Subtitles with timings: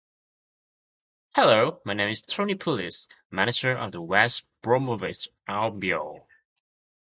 [1.35, 3.05] Hello my name is Tony Pulis.
[3.29, 6.25] Manager of the West Bromovich Albiol